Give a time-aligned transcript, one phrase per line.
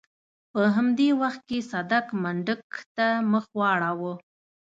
[0.51, 2.65] په همدې وخت کې صدک منډک
[2.95, 4.13] ته مخ واړاوه.